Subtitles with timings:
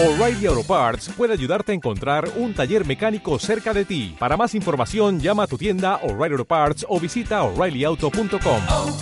[0.00, 4.14] O'Reilly Auto Parts puede ayudarte a encontrar un taller mecánico cerca de ti.
[4.16, 8.62] Para más información, llama a tu tienda O'Reilly Auto Parts o visita oreillyauto.com.
[8.68, 8.96] oh,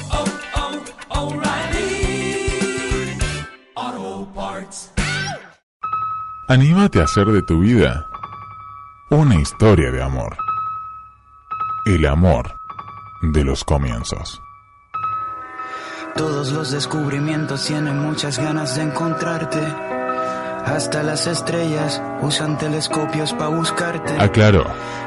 [3.76, 4.90] oh, Parts.
[6.48, 8.06] Anímate a hacer de tu vida
[9.10, 10.34] una historia de amor.
[11.84, 12.54] El amor
[13.20, 14.40] de los comienzos.
[16.16, 19.95] Todos los descubrimientos tienen muchas ganas de encontrarte.
[20.66, 24.16] Hasta las estrellas usan telescopios para buscarte.
[24.18, 24.64] Aclaro,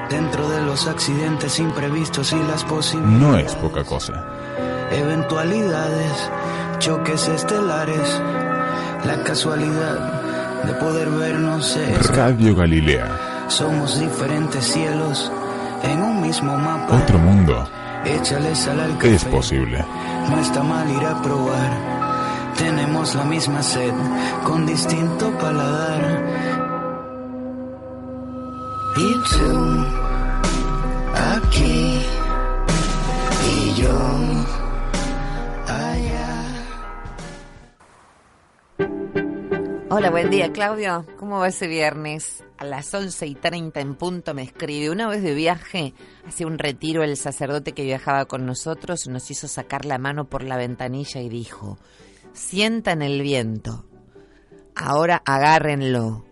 [0.09, 3.19] Dentro de los accidentes imprevistos y las posibilidades.
[3.21, 4.25] no es poca cosa.
[4.91, 6.29] Eventualidades,
[6.79, 8.21] choques estelares.
[9.05, 12.09] La casualidad de poder vernos es.
[12.15, 15.31] Radio Galilea, Somos diferentes cielos
[15.83, 16.95] en un mismo mapa.
[17.03, 17.67] otro mundo,
[18.05, 19.15] Échale sal al café.
[19.15, 19.83] es posible.
[20.29, 21.98] No está mal ir a probar.
[22.59, 23.93] Tenemos la misma sed,
[24.43, 26.25] con distinto paladar.
[28.97, 29.85] Y tú,
[31.15, 32.01] aquí,
[33.47, 33.97] y yo,
[35.67, 36.65] allá.
[39.89, 41.05] Hola, buen día, Claudio.
[41.17, 42.43] ¿Cómo va ese viernes?
[42.57, 44.89] A las 11 y 30 en punto me escribe.
[44.89, 45.93] Una vez de viaje,
[46.27, 50.43] hacia un retiro, el sacerdote que viajaba con nosotros nos hizo sacar la mano por
[50.43, 51.77] la ventanilla y dijo,
[52.33, 53.85] sientan el viento.
[54.75, 56.25] Ahora agárrenlo.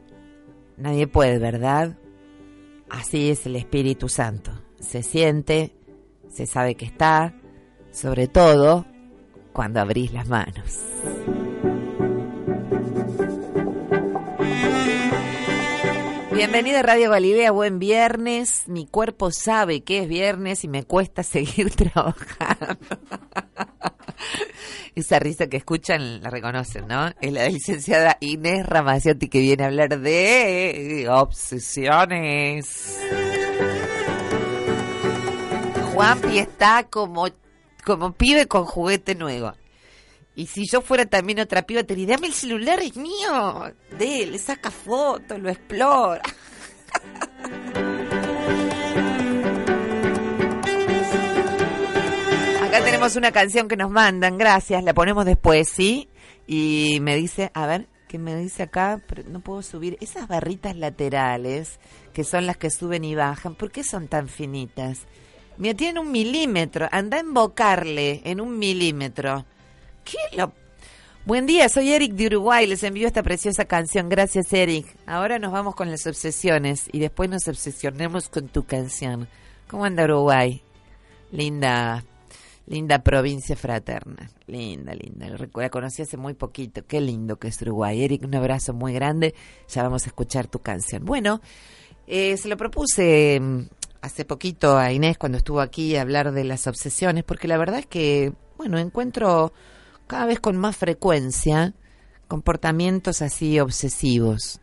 [0.78, 1.98] Nadie puede, ¿verdad?
[2.90, 4.52] Así es el Espíritu Santo.
[4.80, 5.75] Se siente,
[6.30, 7.34] se sabe que está,
[7.92, 8.86] sobre todo
[9.53, 11.37] cuando abrís las manos.
[16.38, 18.68] Bienvenida a Radio Galilea, buen viernes.
[18.68, 22.78] Mi cuerpo sabe que es viernes y me cuesta seguir trabajando.
[24.96, 27.08] Esa risa que escuchan la reconocen, ¿no?
[27.22, 33.00] Es la licenciada Inés Ramaciotti que viene a hablar de obsesiones.
[35.92, 37.30] Juanpi está como,
[37.84, 39.53] como pibe con juguete nuevo.
[40.38, 43.74] Y si yo fuera también otra piba, te diría, dame el celular, es mío.
[43.98, 46.22] De le saca fotos, lo explora.
[52.64, 56.08] Acá tenemos una canción que nos mandan, gracias, la ponemos después, ¿sí?
[56.46, 59.02] Y me dice, a ver, ¿qué me dice acá?
[59.08, 59.97] Pero no puedo subir.
[60.02, 61.80] Esas barritas laterales,
[62.14, 65.08] que son las que suben y bajan, ¿por qué son tan finitas?
[65.58, 69.47] Mira, tienen un milímetro, anda a embocarle en un milímetro.
[70.09, 70.53] ¿Qué lo...?
[71.25, 74.07] Buen día, soy Eric de Uruguay, les envío esta preciosa canción.
[74.07, 74.95] Gracias, Eric.
[75.06, 79.28] Ahora nos vamos con las obsesiones y después nos obsesionemos con tu canción.
[79.67, 80.62] ¿Cómo anda Uruguay?
[81.34, 82.06] Linda,
[82.66, 84.31] linda provincia fraterna.
[84.46, 85.28] Linda, linda.
[85.28, 86.85] La conocí hace muy poquito.
[86.88, 88.01] Qué lindo que es Uruguay.
[88.01, 89.35] Eric, un abrazo muy grande.
[89.67, 91.03] Ya vamos a escuchar tu canción.
[91.03, 91.41] Bueno,
[92.07, 93.67] eh, se lo propuse mm,
[94.00, 97.79] hace poquito a Inés cuando estuvo aquí a hablar de las obsesiones, porque la verdad
[97.79, 99.51] es que, bueno, encuentro
[100.07, 101.73] cada vez con más frecuencia
[102.28, 104.59] comportamientos así obsesivos.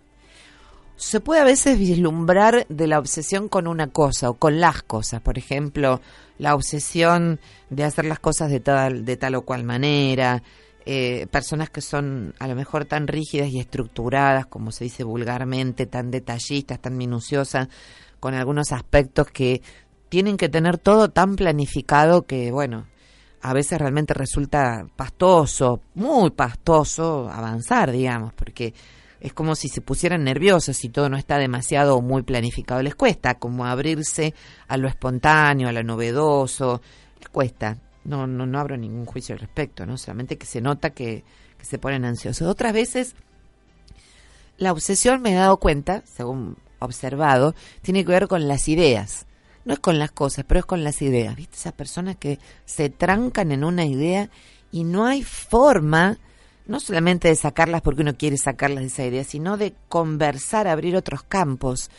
[0.97, 5.21] Se puede a veces vislumbrar de la obsesión con una cosa o con las cosas,
[5.21, 6.01] por ejemplo,
[6.39, 7.41] la obsesión
[7.71, 10.43] de hacer las cosas de tal, de tal o cual manera,
[10.87, 15.87] eh, personas que son a lo mejor tan rígidas y estructuradas, como se dice vulgarmente,
[15.87, 17.69] tan detallistas, tan minuciosas,
[18.21, 19.63] con algunos aspectos que
[20.09, 22.87] tienen que tener todo tan planificado que, bueno,
[23.45, 28.73] a veces realmente resulta pastoso, muy pastoso avanzar, digamos, porque
[29.21, 32.81] es como si se pusieran nerviosos si todo no está demasiado muy planificado.
[32.81, 34.33] Les cuesta como abrirse
[34.67, 36.81] a lo espontáneo, a lo novedoso,
[37.19, 37.77] les cuesta.
[38.05, 39.99] No, no, no abro ningún juicio al respecto, ¿no?
[39.99, 41.23] Solamente que se nota que,
[41.59, 42.49] que se ponen ansiosos.
[42.49, 43.15] Otras veces
[44.57, 49.27] la obsesión, me he dado cuenta, según observado, tiene que ver con las ideas.
[49.65, 51.35] No es con las cosas, pero es con las ideas.
[51.37, 51.57] ¿Viste?
[51.57, 54.29] Esas personas que se trancan en una idea
[54.71, 56.19] y no hay forma,
[56.67, 60.97] no solamente de sacarlas porque uno quiere sacarlas de esa idea, sino de conversar, abrir
[60.97, 61.91] otros campos.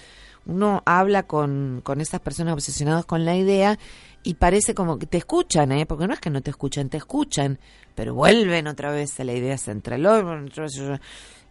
[0.45, 3.79] Uno habla con, con esas personas obsesionadas con la idea
[4.25, 5.85] y parece como que te escuchan, ¿eh?
[5.85, 7.59] porque no es que no te escuchan, te escuchan,
[7.93, 10.01] pero vuelven otra vez a la idea central.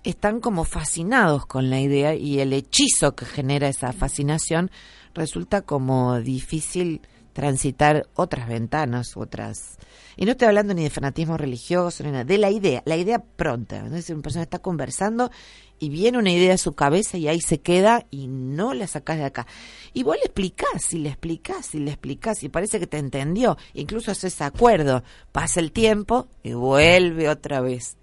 [0.05, 4.71] Están como fascinados con la idea y el hechizo que genera esa fascinación
[5.15, 7.01] resulta como difícil
[7.33, 9.79] transitar otras ventanas, otras...
[10.17, 13.19] Y no estoy hablando ni de fanatismo religioso, ni nada, de la idea, la idea
[13.19, 13.79] pronta.
[13.79, 15.31] Entonces una persona está conversando
[15.79, 19.17] y viene una idea a su cabeza y ahí se queda y no la sacás
[19.17, 19.47] de acá.
[19.95, 23.57] Y vos le explicás y le explicás y le explicás y parece que te entendió.
[23.73, 25.03] Incluso haces acuerdo.
[25.33, 27.97] Pasa el tiempo y vuelve otra vez.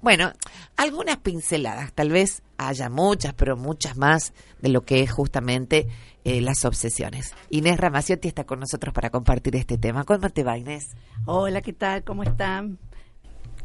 [0.00, 0.32] Bueno,
[0.76, 5.88] algunas pinceladas, tal vez haya muchas, pero muchas más de lo que es justamente
[6.24, 7.34] eh, las obsesiones.
[7.50, 10.04] Inés Ramaciotti está con nosotros para compartir este tema.
[10.04, 10.90] ¿Cómo te va, Inés?
[11.24, 12.04] Hola, ¿qué tal?
[12.04, 12.78] ¿Cómo están?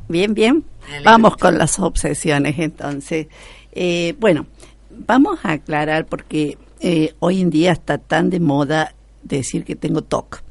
[0.10, 0.66] Bien, bien.
[1.04, 3.28] Vamos con las obsesiones entonces.
[3.72, 4.48] Eh, bueno,
[4.90, 10.02] vamos a aclarar porque eh, hoy en día está tan de moda decir que tengo
[10.02, 10.42] TOC.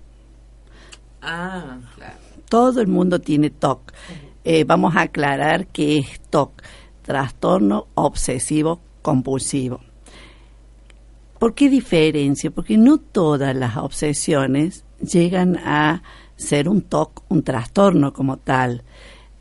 [1.20, 2.16] Ah, claro.
[2.48, 3.92] Todo el mundo tiene TOC.
[4.44, 6.62] Eh, vamos a aclarar qué es TOC,
[7.02, 9.80] trastorno obsesivo compulsivo.
[11.38, 12.50] ¿Por qué diferencia?
[12.50, 16.02] Porque no todas las obsesiones llegan a
[16.36, 18.84] ser un TOC, un trastorno como tal.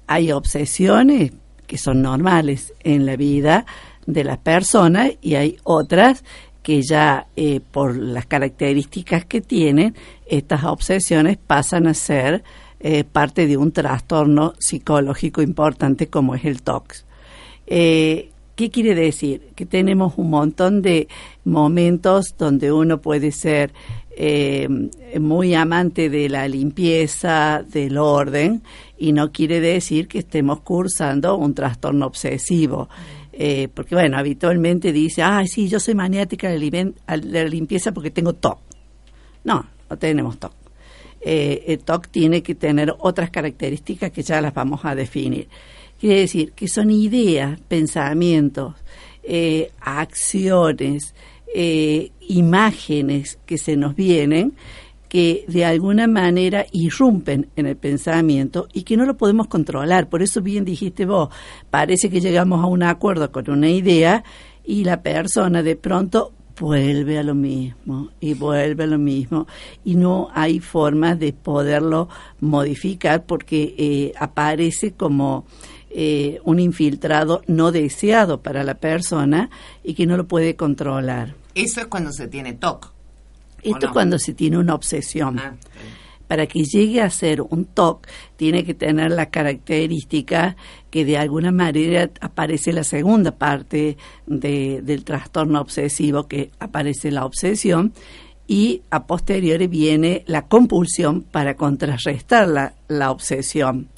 [0.07, 1.31] Hay obsesiones
[1.67, 3.65] que son normales en la vida
[4.05, 6.23] de las personas y hay otras
[6.63, 9.95] que ya eh, por las características que tienen,
[10.27, 12.43] estas obsesiones pasan a ser
[12.83, 16.95] eh, parte de un trastorno psicológico importante como es el TOC.
[17.67, 19.49] Eh, ¿Qué quiere decir?
[19.53, 21.07] Que tenemos un montón de
[21.45, 23.71] momentos donde uno puede ser
[24.17, 24.67] eh,
[25.19, 28.63] muy amante de la limpieza, del orden,
[28.97, 32.89] y no quiere decir que estemos cursando un trastorno obsesivo.
[33.73, 38.59] Porque, bueno, habitualmente dice, ay, sí, yo soy maniática de la limpieza porque tengo TOC.
[39.43, 40.60] No, no tenemos TOC.
[41.23, 45.47] Eh, el TOC tiene que tener otras características que ya las vamos a definir.
[45.99, 48.73] Quiere decir que son ideas, pensamientos,
[49.23, 51.13] eh, acciones,
[51.53, 54.53] eh, imágenes que se nos vienen
[55.11, 60.07] que de alguna manera irrumpen en el pensamiento y que no lo podemos controlar.
[60.07, 61.27] Por eso bien dijiste vos,
[61.69, 64.23] parece que llegamos a un acuerdo con una idea
[64.63, 69.47] y la persona de pronto vuelve a lo mismo y vuelve a lo mismo
[69.83, 72.09] y no hay forma de poderlo
[72.39, 75.45] modificar porque eh, aparece como
[75.89, 79.49] eh, un infiltrado no deseado para la persona
[79.83, 81.35] y que no lo puede controlar.
[81.53, 82.93] Eso es cuando se tiene TOC.
[83.63, 83.87] Esto no?
[83.87, 85.39] es cuando se tiene una obsesión.
[85.39, 85.55] Ah,
[86.31, 88.07] Para que llegue a ser un TOC,
[88.37, 90.55] tiene que tener la característica
[90.89, 93.97] que de alguna manera aparece la segunda parte
[94.27, 97.91] de- del trastorno obsesivo, que aparece la obsesión,
[98.47, 103.89] y a posteriori viene la compulsión para contrarrestar la, la obsesión.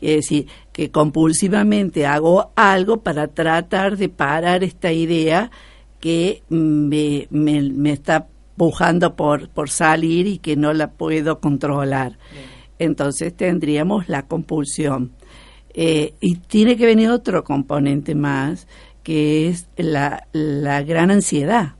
[0.00, 5.50] Es decir, que compulsivamente hago algo para tratar de parar esta idea
[6.00, 12.18] que me, me, me está pujando por, por salir y que no la puedo controlar.
[12.78, 15.12] Entonces tendríamos la compulsión.
[15.72, 18.68] Eh, y tiene que venir otro componente más,
[19.02, 21.74] que es la, la gran ansiedad,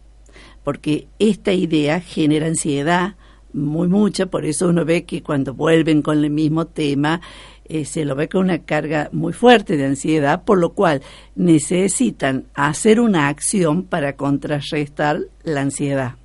[0.64, 3.14] porque esta idea genera ansiedad
[3.52, 7.20] muy mucha, por eso uno ve que cuando vuelven con el mismo tema,
[7.66, 11.02] eh, se lo ve con una carga muy fuerte de ansiedad, por lo cual
[11.34, 16.16] necesitan hacer una acción para contrarrestar la ansiedad.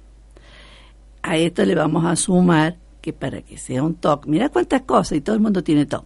[1.29, 5.19] A esto le vamos a sumar que para que sea un TOC, mira cuántas cosas,
[5.19, 6.03] y todo el mundo tiene TOC.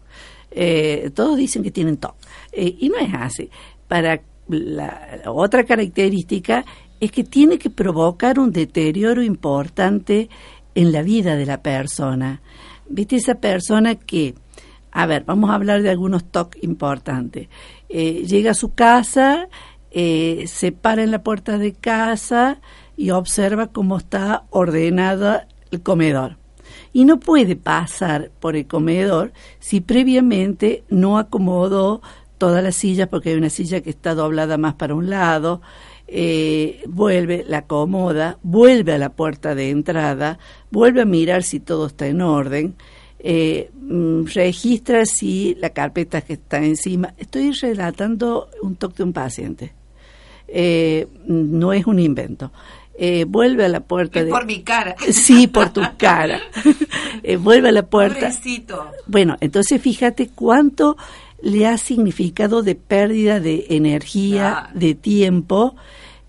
[0.52, 2.14] Eh, todos dicen que tienen TOC,
[2.52, 3.50] eh, y no es así.
[3.88, 6.66] Para la, otra característica
[7.00, 10.28] es que tiene que provocar un deterioro importante
[10.75, 12.42] en la vida de la persona.
[12.90, 14.36] ¿Viste esa persona que,
[14.92, 17.48] a ver, vamos a hablar de algunos TOC importantes.
[17.88, 19.48] Eh, llega a su casa,
[19.90, 22.60] se para en la puerta de casa
[22.96, 26.38] y observa cómo está ordenada el comedor.
[26.92, 32.02] Y no puede pasar por el comedor si previamente no acomodó
[32.38, 35.62] todas las sillas, porque hay una silla que está doblada más para un lado,
[36.08, 40.38] eh, vuelve, la acomoda, vuelve a la puerta de entrada,
[40.70, 42.76] vuelve a mirar si todo está en orden,
[43.20, 47.14] eh, mm, registra si la carpeta que está encima.
[47.18, 49.74] Estoy relatando un toque de un paciente.
[50.48, 52.52] Eh, no es un invento.
[52.96, 54.32] Eh, vuelve a la puerta Es de...
[54.32, 54.96] por mi cara.
[55.12, 56.40] Sí, por tu cara.
[57.26, 58.20] Eh, vuelve a la puerta.
[58.20, 58.86] Pobrecito.
[59.08, 60.98] Bueno, entonces fíjate cuánto
[61.42, 64.80] le ha significado de pérdida de energía, Claro.
[64.80, 65.76] de tiempo,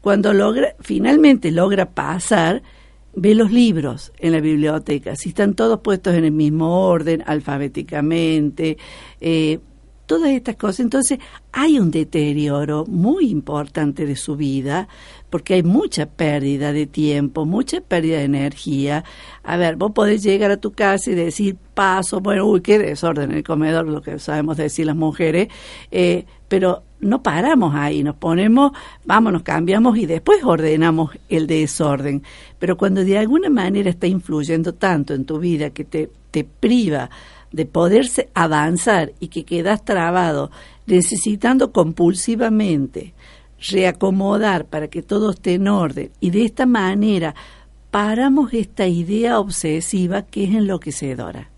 [0.00, 2.62] cuando logra, finalmente logra pasar,
[3.16, 8.78] ve los libros en la biblioteca, si están todos puestos en el mismo orden, alfabéticamente,
[9.20, 9.58] eh,
[10.06, 10.80] todas estas cosas.
[10.80, 11.18] Entonces
[11.52, 14.88] hay un deterioro muy importante de su vida
[15.30, 19.04] porque hay mucha pérdida de tiempo, mucha pérdida de energía.
[19.42, 23.32] A ver, vos podés llegar a tu casa y decir paso, bueno, uy, qué desorden
[23.32, 25.48] en el comedor, lo que sabemos decir las mujeres,
[25.90, 28.72] eh, pero no paramos ahí, nos ponemos,
[29.04, 32.22] vamos, nos cambiamos y después ordenamos el desorden.
[32.58, 37.10] Pero cuando de alguna manera está influyendo tanto en tu vida que te, te priva
[37.54, 40.50] de poderse avanzar y que quedas trabado
[40.86, 43.14] necesitando compulsivamente
[43.70, 47.36] reacomodar para que todo esté en orden y de esta manera
[47.92, 51.48] paramos esta idea obsesiva que es enloquecedora,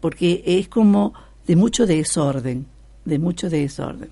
[0.00, 1.14] porque es como
[1.46, 2.66] de mucho desorden,
[3.04, 4.10] de mucho desorden.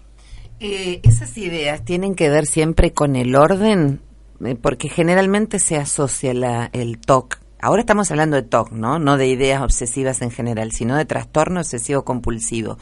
[0.60, 4.00] Eh, esas ideas tienen que ver siempre con el orden,
[4.44, 7.40] eh, porque generalmente se asocia la, el TOC.
[7.60, 8.98] Ahora estamos hablando de TOC, ¿no?
[8.98, 12.78] No de ideas obsesivas en general, sino de trastorno obsesivo compulsivo.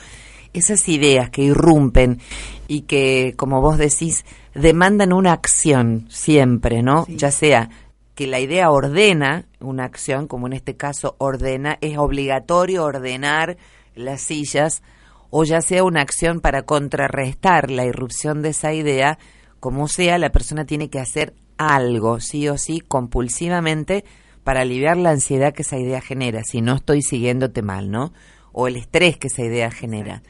[0.52, 2.20] Esas ideas que irrumpen
[2.68, 7.06] y que, como vos decís, demandan una acción siempre, ¿no?
[7.08, 7.70] Ya sea
[8.14, 13.56] que la idea ordena una acción, como en este caso ordena, es obligatorio ordenar
[13.94, 14.82] las sillas,
[15.30, 19.18] o ya sea una acción para contrarrestar la irrupción de esa idea,
[19.58, 24.04] como sea, la persona tiene que hacer algo, sí o sí, compulsivamente,
[24.44, 28.12] para aliviar la ansiedad que esa idea genera, si no estoy siguiéndote mal, ¿no?
[28.52, 30.22] O el estrés que esa idea genera.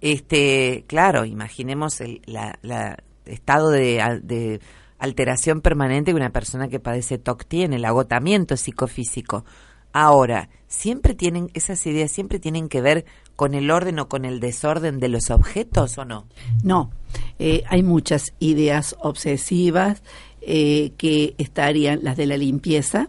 [0.00, 4.60] Este, claro, imaginemos el la, la estado de, de
[4.98, 9.44] alteración permanente que una persona que padece TOC tiene, el agotamiento psicofísico.
[9.92, 14.40] Ahora, siempre tienen esas ideas siempre tienen que ver con el orden o con el
[14.40, 16.26] desorden de los objetos o no?
[16.62, 16.90] No,
[17.38, 20.02] eh, hay muchas ideas obsesivas
[20.40, 23.08] eh, que estarían las de la limpieza,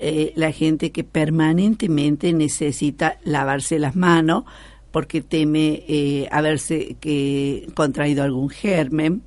[0.00, 4.44] eh, la gente que permanentemente necesita lavarse las manos
[4.90, 9.22] porque teme haberse que contraído algún germen,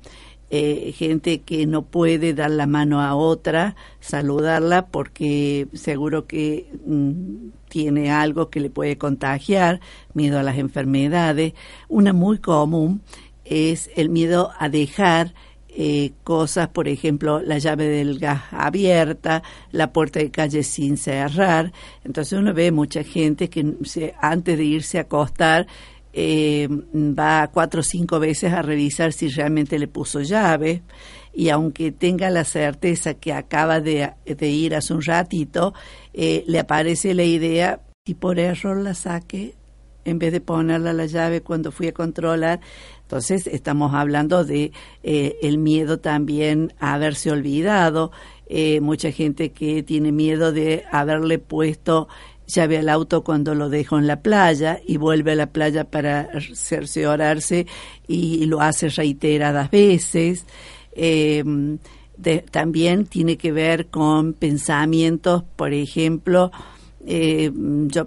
[0.56, 7.48] eh, gente que no puede dar la mano a otra, saludarla porque seguro que mm,
[7.68, 9.80] tiene algo que le puede contagiar,
[10.12, 11.54] miedo a las enfermedades.
[11.88, 13.02] Una muy común
[13.44, 15.34] es el miedo a dejar
[15.76, 21.72] eh, cosas, por ejemplo, la llave del gas abierta, la puerta de calle sin cerrar.
[22.04, 23.74] Entonces uno ve mucha gente que
[24.20, 25.66] antes de irse a acostar
[26.12, 30.82] eh, va cuatro o cinco veces a revisar si realmente le puso llave
[31.32, 35.74] y aunque tenga la certeza que acaba de, ir hace un ratito,
[36.12, 39.56] eh, le aparece la idea y por error la saque
[40.04, 42.60] en vez de ponerla la llave cuando fui a controlar.
[43.04, 48.10] Entonces estamos hablando de eh, el miedo también a haberse olvidado,
[48.46, 52.08] eh, mucha gente que tiene miedo de haberle puesto
[52.46, 56.28] llave al auto cuando lo dejo en la playa y vuelve a la playa para
[56.54, 57.66] cerciorarse
[58.06, 60.44] y lo hace reiteradas veces.
[60.92, 61.78] Em,
[62.50, 66.52] también tiene que ver con pensamientos, por ejemplo,
[67.06, 68.06] eh, yo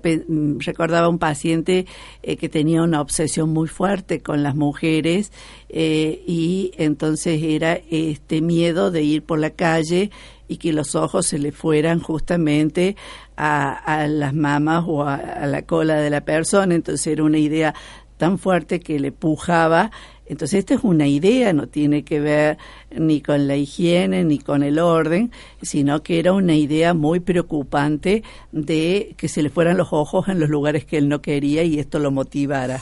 [0.60, 1.86] recordaba un paciente
[2.24, 5.32] eh, que tenía una obsesión muy fuerte con las mujeres
[5.70, 10.12] eh, y entonces era este miedo de ir por la calle
[10.48, 12.96] y que los ojos se le fueran justamente
[13.36, 16.74] a, las mamas o a, la cola de la persona.
[16.74, 17.76] Entonces era una idea
[18.18, 19.92] tan fuerte que le pujaba.
[20.30, 22.58] Entonces esta es una idea, no tiene que ver
[22.92, 25.32] ni con la higiene ni con el orden,
[25.62, 30.40] sino que era una idea muy preocupante de que se le fueran los ojos en
[30.40, 32.82] los lugares que él no quería y esto lo motivara.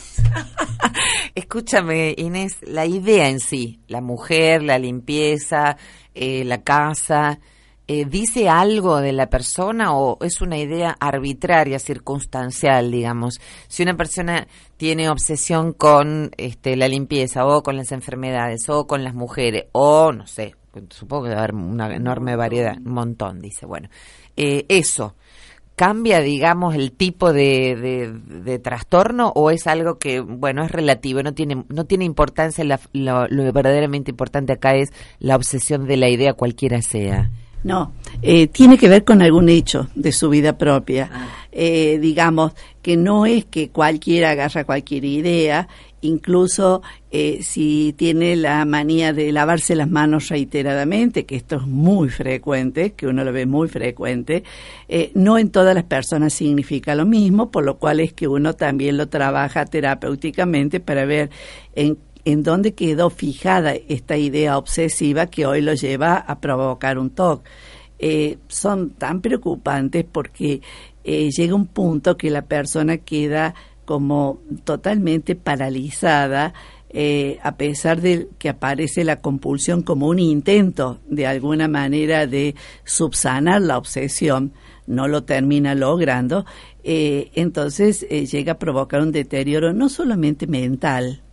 [1.36, 5.78] Escúchame, Inés, la idea en sí, la mujer, la limpieza,
[6.14, 7.40] eh, la casa,
[7.88, 13.40] eh, dice algo de la persona o es una idea arbitraria, circunstancial, digamos.
[13.68, 19.04] Si una persona tiene obsesión con este, la limpieza o con las enfermedades o con
[19.04, 20.56] las mujeres o no sé,
[20.90, 23.90] supongo que debe haber una enorme variedad, un montón, dice, bueno,
[24.36, 25.16] eh, eso.
[25.76, 31.34] ¿Cambia, digamos, el tipo de, de, trastorno o es algo que, bueno, es relativo, no
[31.34, 32.64] tiene, no tiene importancia,
[32.94, 37.30] lo, lo verdaderamente importante acá es la obsesión de la idea cualquiera sea?
[37.66, 41.10] No, eh, tiene que ver con algún hecho de su vida propia.
[41.12, 41.30] Ah.
[41.52, 42.54] Eh, digamos
[42.84, 45.68] que no es que cualquiera agarra cualquier idea,
[46.02, 52.10] incluso eh, si tiene la manía de lavarse las manos reiteradamente, que esto es muy
[52.10, 54.44] frecuente, que uno lo ve muy frecuente,
[55.16, 58.96] no en todas las personas significa lo mismo, por lo cual es que uno también
[58.96, 61.32] lo trabaja terapéuticamente para ver
[61.74, 67.12] en en dónde quedó fijada esta idea obsesiva que hoy lo lleva a provocar un
[67.12, 67.44] TOC.
[68.00, 70.62] Eh, son tan preocupantes porque
[71.04, 73.54] eh, llega un punto que la persona queda
[73.86, 76.54] como totalmente paralizada,
[76.90, 82.56] eh, a pesar de que aparece la compulsión como un intento de alguna manera de
[82.84, 84.54] subsanar la obsesión,
[84.88, 86.46] no lo termina logrando,
[86.84, 91.24] entonces llega a provocar un deterioro no solamente mental,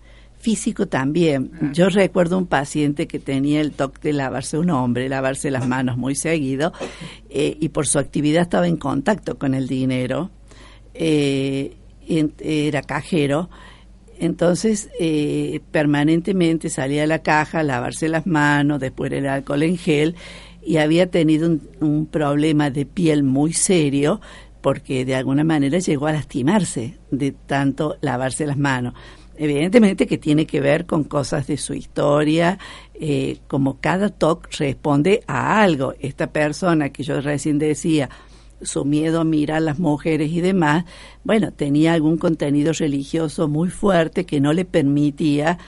[0.43, 1.53] físico también.
[1.73, 5.97] Yo recuerdo un paciente que tenía el toque de lavarse un hombre, lavarse las manos
[5.97, 6.73] muy seguido,
[7.31, 10.31] eh, y por su actividad estaba en contacto con el dinero.
[10.95, 11.77] Eh,
[12.41, 13.49] era cajero.
[14.19, 19.79] Entonces, eh, permanentemente salía a la caja a lavarse las manos, después el alcohol en
[19.79, 20.17] gel,
[20.65, 24.21] y había tenido un, un problema de piel muy serio,
[24.61, 28.95] porque de alguna manera llegó a lastimarse de tanto lavarse las manos.
[29.43, 32.61] Evidentemente que tiene que ver con cosas de su historia,
[32.95, 35.95] eh, como cada TOC responde a algo.
[35.99, 38.09] Esta persona que yo recién decía,
[38.61, 40.85] su miedo a mirar a las mujeres y demás,
[41.25, 45.59] bueno, tenía algún contenido religioso muy fuerte que no le permitía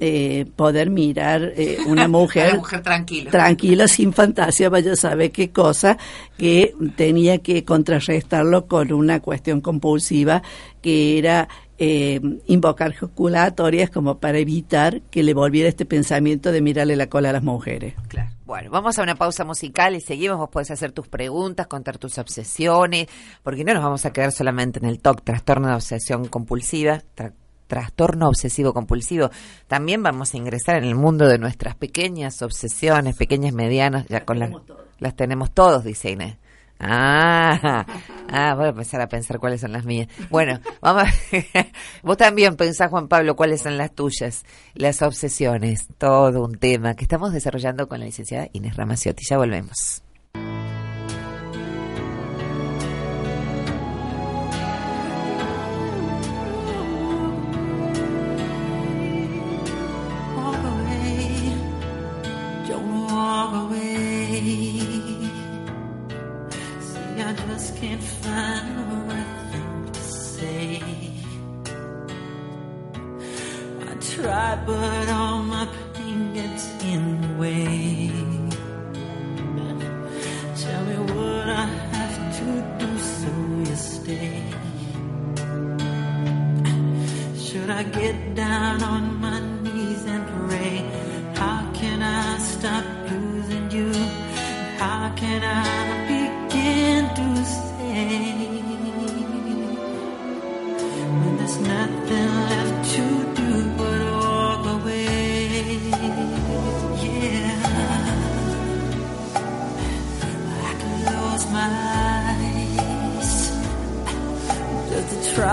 [0.00, 3.30] eh, poder mirar eh, una mujer, mujer tranquila.
[3.30, 5.98] tranquila, sin fantasía, vaya a saber qué cosa,
[6.36, 10.42] que tenía que contrarrestarlo con una cuestión compulsiva
[10.82, 11.48] que era
[11.82, 17.30] eh, invocar jaculatorias como para evitar que le volviera este pensamiento de mirarle la cola
[17.30, 17.94] a las mujeres.
[18.08, 18.30] Claro.
[18.44, 20.36] Bueno, vamos a una pausa musical y seguimos.
[20.36, 23.06] Vos podés hacer tus preguntas, contar tus obsesiones,
[23.42, 27.32] porque no nos vamos a quedar solamente en el TOC, trastorno de obsesión compulsiva, tra-
[27.66, 29.30] trastorno obsesivo compulsivo.
[29.66, 34.38] También vamos a ingresar en el mundo de nuestras pequeñas obsesiones, pequeñas, medianas, ya con
[34.38, 34.50] las,
[34.98, 36.36] las tenemos todos, dice Inés.
[36.80, 37.84] Ah,
[38.30, 40.08] ah, voy a empezar a pensar cuáles son las mías.
[40.30, 41.04] Bueno, vamos.
[41.04, 41.66] a-
[42.02, 44.44] Vos también pensás, Juan Pablo, cuáles son las tuyas,
[44.74, 49.24] las obsesiones, todo un tema que estamos desarrollando con la licenciada Inés Ramaciotti.
[49.28, 50.02] Ya volvemos.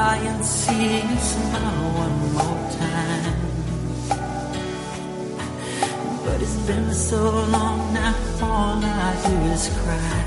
[0.08, 3.40] Try and see you smile one more time.
[6.26, 7.22] But it's been so
[7.56, 10.24] long now, all I do is cry.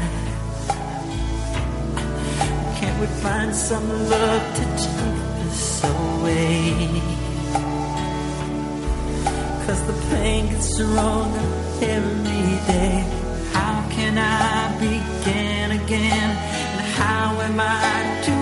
[2.79, 6.61] Can't we find some love to take this away?
[9.65, 11.49] Cause the pain gets stronger
[11.97, 12.97] every day.
[13.55, 16.31] How can I begin again?
[16.73, 18.40] And how am I to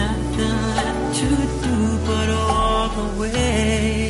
[0.00, 1.28] nothing left to
[1.64, 4.09] do but walk away?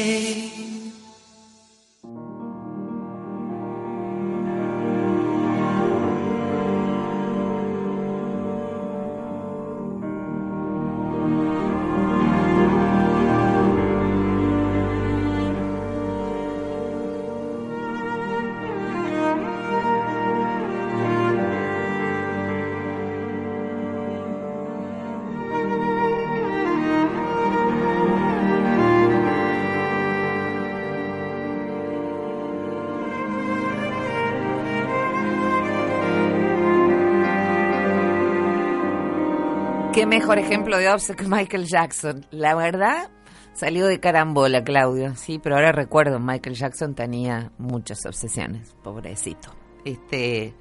[40.11, 42.25] mejor ejemplo de obsesión que Michael Jackson.
[42.31, 43.09] La verdad,
[43.53, 49.55] salió de carambola, Claudio, sí, pero ahora recuerdo, Michael Jackson tenía muchas obsesiones, pobrecito.
[49.85, 50.53] Este,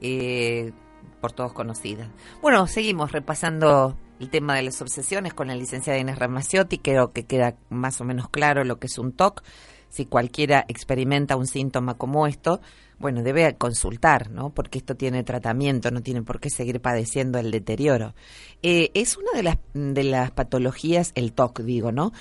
[0.00, 0.72] eh,
[1.20, 2.08] por todos conocidas.
[2.42, 6.78] Bueno, seguimos repasando el tema de las obsesiones con la licenciada Inés Ramaciotti.
[6.78, 9.44] Creo que queda más o menos claro lo que es un TOC.
[9.88, 12.60] Si cualquiera experimenta un síntoma como esto,
[13.02, 14.54] bueno, debe consultar, ¿no?
[14.54, 18.14] Porque esto tiene tratamiento, no tiene por qué seguir padeciendo el deterioro.
[18.62, 22.12] Eh, es una de las, de las patologías, el TOC, digo, ¿no?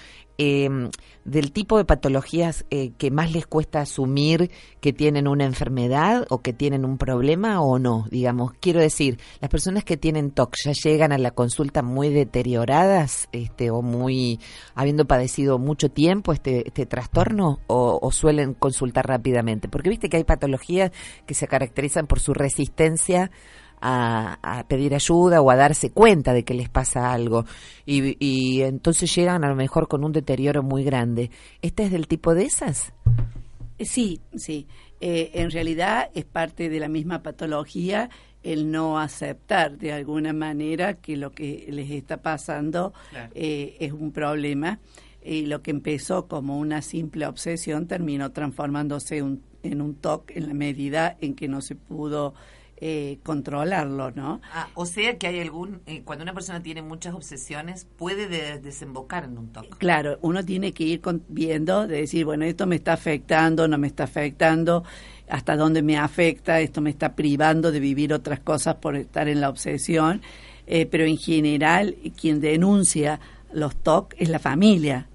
[0.44, 0.90] Eh,
[1.24, 4.50] del tipo de patologías eh, que más les cuesta asumir
[4.80, 8.54] que tienen una enfermedad o que tienen un problema o no, digamos.
[8.60, 13.70] Quiero decir, las personas que tienen TOC ya llegan a la consulta muy deterioradas este,
[13.70, 14.40] o muy
[14.74, 19.68] habiendo padecido mucho tiempo este, este trastorno o, o suelen consultar rápidamente.
[19.68, 20.92] Porque viste que hay patologías
[21.28, 23.30] que se caracterizan por su resistencia
[23.82, 27.46] a, a pedir ayuda o a darse cuenta de que les pasa algo
[27.86, 31.32] y, y entonces llegan a lo mejor con un deterioro muy grande.
[31.62, 32.94] ¿Este es del tipo de esas?
[33.78, 34.68] Eh, Sí, sí.
[35.00, 38.10] Eh, en realidad es parte de la misma patología
[38.44, 42.94] el no aceptar de alguna manera que lo que les está pasando
[43.36, 44.80] eh, es un problema
[45.24, 50.48] y lo que empezó como una simple obsesión terminó transformándose un- en un TOC en
[50.48, 52.34] la medida en que no se pudo
[52.84, 54.42] eh, controlarlo, ¿no?
[54.54, 58.60] Ah, o sea que hay algún, eh, cuando una persona tiene muchas obsesiones, puede de-
[58.60, 59.78] desembocar en un TOC.
[59.78, 63.78] Claro, uno tiene que ir con- viendo, de decir, bueno, esto me está afectando, no
[63.78, 64.84] me está afectando,
[65.30, 69.40] hasta dónde me afecta, esto me está privando de vivir otras cosas por estar en
[69.42, 70.22] la obsesión,
[70.68, 73.20] Eh, pero en general quien denuncia
[73.52, 75.08] los TOC es la familia.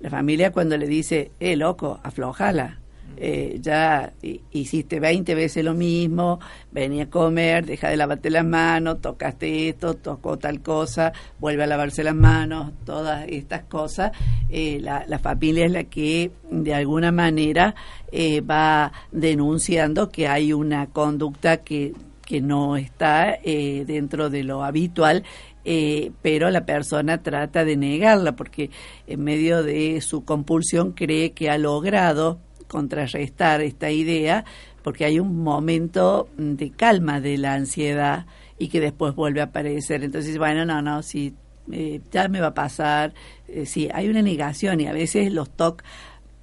[0.00, 2.80] La familia cuando le dice, eh, loco, aflojala.
[3.16, 6.38] Eh, ya hi- hiciste 20 veces lo mismo,
[6.70, 11.66] venía a comer, deja de lavarte las manos, tocaste esto, tocó tal cosa, vuelve a
[11.66, 14.12] lavarse las manos, todas estas cosas.
[14.50, 17.74] Eh, la, la familia es la que de alguna manera
[18.12, 21.92] eh, va denunciando que hay una conducta que,
[22.24, 25.24] que no está eh, dentro de lo habitual
[25.68, 28.70] eh, pero la persona trata de negarla porque
[29.08, 34.44] en medio de su compulsión cree que ha logrado contrarrestar esta idea
[34.82, 38.26] porque hay un momento de calma de la ansiedad
[38.58, 40.04] y que después vuelve a aparecer.
[40.04, 41.34] Entonces, bueno, no, no, sí,
[41.72, 43.12] eh, ya me va a pasar.
[43.48, 45.82] Eh, sí, hay una negación y a veces los TOC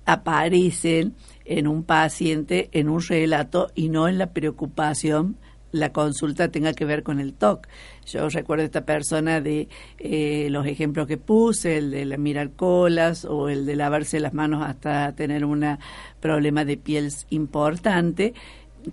[0.06, 5.38] aparecen en un paciente, en un relato y no en la preocupación
[5.74, 7.68] la consulta tenga que ver con el TOC.
[8.06, 13.26] Yo recuerdo esta persona de eh, los ejemplos que puse, el de la mirar colas
[13.26, 15.78] o el de lavarse las manos hasta tener un
[16.22, 18.34] problema de piel importante,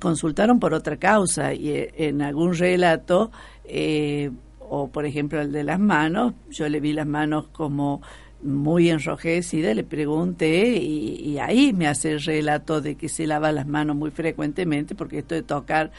[0.00, 3.30] consultaron por otra causa y eh, en algún relato,
[3.64, 8.00] eh, o por ejemplo el de las manos, yo le vi las manos como
[8.42, 13.52] muy enrojecida, le pregunté y, y ahí me hace el relato de que se lava
[13.52, 15.90] las manos muy frecuentemente porque esto de tocar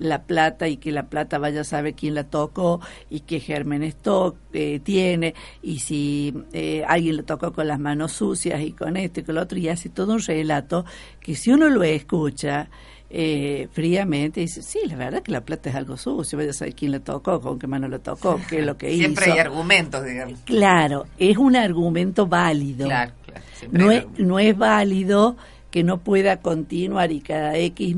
[0.00, 3.94] la plata y que la plata vaya a saber quién la tocó y qué gérmenes
[3.96, 8.96] to eh, tiene y si eh, alguien lo tocó con las manos sucias y con
[8.96, 10.84] esto y con lo otro y hace todo un relato
[11.20, 12.68] que si uno lo escucha
[13.12, 16.74] eh, fríamente dice, sí, la verdad que la plata es algo sucio, vaya a saber
[16.76, 19.34] quién la tocó, con qué mano la tocó, qué es lo que Siempre hizo.
[19.34, 20.38] hay argumentos, digamos.
[20.44, 22.86] Claro, es un argumento válido.
[22.86, 23.44] Claro, claro.
[23.52, 25.36] siempre No es, no es válido
[25.72, 27.96] que no pueda continuar y cada X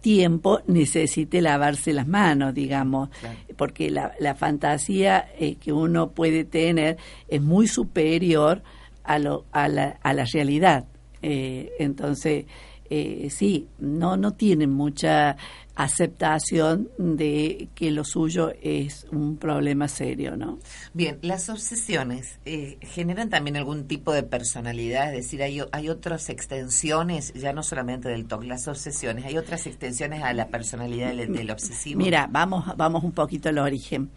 [0.00, 3.08] tiempo necesite lavarse las manos, digamos,
[3.56, 6.96] porque la, la fantasía eh, que uno puede tener
[7.28, 8.62] es muy superior
[9.04, 10.86] a, lo, a, la, a la realidad.
[11.22, 12.46] Eh, entonces,
[12.90, 15.36] eh, sí, no, no tienen mucha
[15.78, 20.58] aceptación de que lo suyo es un problema serio, ¿no?
[20.92, 26.30] Bien, las obsesiones eh, generan también algún tipo de personalidad, es decir, hay, hay otras
[26.30, 31.32] extensiones, ya no solamente del TOC, las obsesiones, hay otras extensiones a la personalidad del,
[31.32, 32.00] del obsesivo.
[32.00, 34.10] Mira, vamos, vamos un poquito al origen.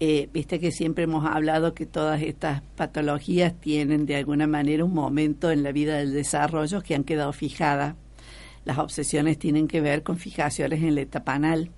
[0.00, 4.92] Eh, Viste que siempre hemos hablado que todas estas patologías tienen de alguna manera un
[4.92, 7.96] momento en la vida del desarrollo que han quedado fijadas.
[8.64, 11.70] Las obsesiones tienen que ver con fijaciones en la etapa anal.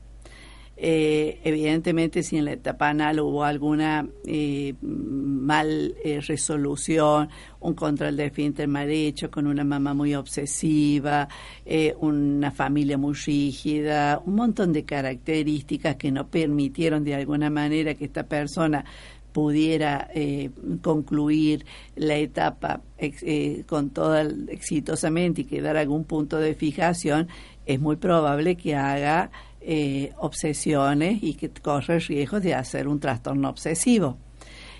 [0.76, 7.28] Eh, evidentemente, si en la etapa anal hubo alguna eh, mal eh, resolución,
[7.60, 11.28] un control del esfínter mal hecho, con una mamá muy obsesiva,
[11.64, 17.94] eh, una familia muy rígida, un montón de características que no permitieron de alguna manera
[17.94, 18.84] que esta persona
[19.32, 20.50] pudiera eh,
[20.82, 21.64] concluir
[21.96, 27.28] la etapa eh, con toda exitosamente y quedar algún punto de fijación,
[27.66, 33.48] es muy probable que haga eh, obsesiones y que corre riesgo de hacer un trastorno
[33.48, 34.18] obsesivo.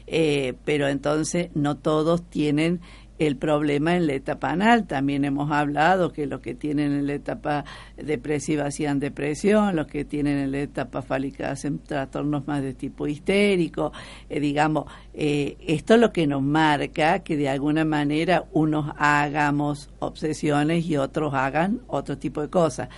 [0.06, 2.80] Eh, pero entonces no todos tienen
[3.26, 4.86] el problema en la etapa anal.
[4.86, 7.64] También hemos hablado que los que tienen en la etapa
[7.96, 13.06] depresiva hacían depresión, los que tienen en la etapa fálica hacen trastornos más de tipo
[13.06, 13.92] histérico.
[14.28, 19.90] Eh, digamos, eh, esto es lo que nos marca que de alguna manera unos hagamos
[19.98, 22.88] obsesiones y otros hagan otro tipo de cosas.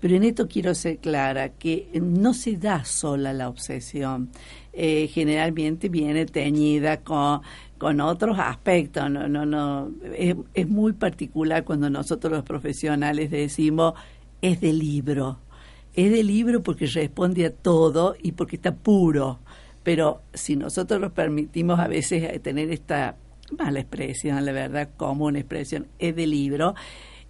[0.00, 4.28] Pero en esto quiero ser clara que no se da sola la obsesión.
[4.74, 7.40] Eh, generalmente viene teñida con,
[7.84, 9.10] con otros aspectos.
[9.10, 9.90] No, no, no.
[10.16, 13.92] Es, es muy particular cuando nosotros los profesionales decimos
[14.40, 15.40] es de libro.
[15.92, 19.40] Es de libro porque responde a todo y porque está puro.
[19.82, 23.16] Pero si nosotros nos permitimos a veces tener esta
[23.58, 26.74] mala expresión, la verdad, como una expresión, es de libro,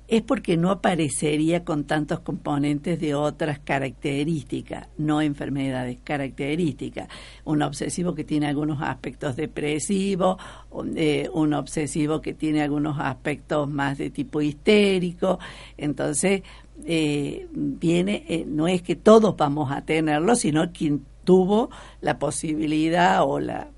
[0.07, 7.09] es porque no aparecería con tantos componentes de otras características, no enfermedades, características.
[7.45, 10.37] Un obsesivo que tiene algunos aspectos depresivos,
[10.71, 15.38] un, eh, un obsesivo que tiene algunos aspectos más de tipo histérico.
[15.79, 16.43] Entonces,
[16.85, 21.71] eh, viene, eh, no es que todos vamos a tenerlo, sino quien tuvo
[22.03, 23.71] la posibilidad o la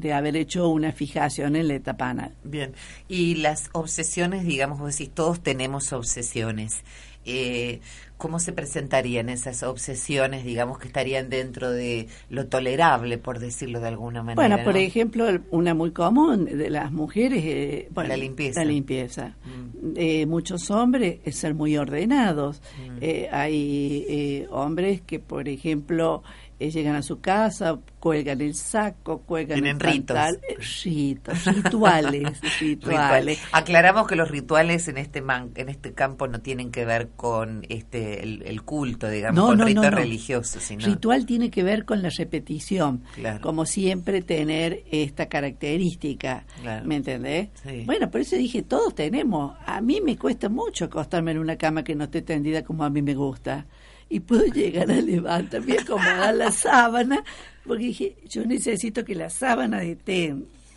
[0.00, 2.32] de haber hecho una fijación en la etapa anal.
[2.44, 2.74] Bien,
[3.08, 6.82] y las obsesiones, digamos, vos decís, todos tenemos obsesiones.
[7.24, 7.80] Eh,
[8.22, 13.88] ¿Cómo se presentarían esas obsesiones, digamos, que estarían dentro de lo tolerable, por decirlo de
[13.88, 14.36] alguna manera?
[14.36, 14.80] Bueno, por ¿no?
[14.80, 18.60] ejemplo, una muy común de las mujeres, eh, bueno, La limpieza.
[18.60, 19.34] La limpieza.
[19.44, 19.94] Mm.
[19.96, 22.62] Eh, muchos hombres es ser muy ordenados.
[22.78, 22.98] Mm.
[23.00, 26.22] Eh, hay eh, hombres que, por ejemplo,
[26.66, 30.16] eh, llegan a su casa, cuelgan el saco, cuelgan Tienen el ritos.
[30.16, 33.38] pantal- eh, ritos, rituales, rituales.
[33.38, 33.38] Ritual.
[33.52, 37.64] Aclaramos que los rituales en este man- en este campo no tienen que ver con
[37.68, 39.90] este el, el culto, digamos, No, con no, rito no.
[39.90, 43.40] religioso, sino Ritual tiene que ver con la repetición, Claro.
[43.40, 46.86] como siempre tener esta característica, Claro.
[46.86, 47.48] ¿me entendés?
[47.62, 47.82] Sí.
[47.86, 49.56] Bueno, por eso dije, todos tenemos.
[49.66, 52.90] A mí me cuesta mucho acostarme en una cama que no esté tendida como a
[52.90, 53.66] mí me gusta.
[54.12, 57.24] Y puedo llegar a levantarme y acomodar la sábana,
[57.66, 60.34] porque dije, yo necesito que la sábana esté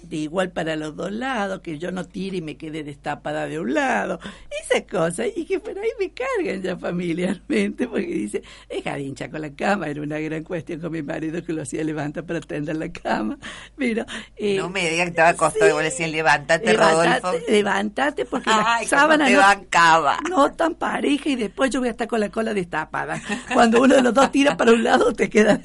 [0.09, 3.59] de igual para los dos lados, que yo no tire y me quede destapada de
[3.59, 4.19] un lado,
[4.63, 9.29] esas cosas, y que por ahí me cargan ya familiarmente, porque dice, deja de hinchar
[9.31, 12.39] con la cama, era una gran cuestión con mi marido que lo hacía levantar para
[12.41, 13.37] tender la cama,
[13.75, 14.05] pero...
[14.37, 17.31] eh, no me digas que estaba acostado y vos decías, levántate, Rodolfo.
[17.47, 20.19] Levántate, porque Ay, cómo sábana te no, bancaba.
[20.29, 23.21] no tan pareja y después yo voy a estar con la cola destapada.
[23.53, 25.59] Cuando uno de los dos tira para un lado te queda...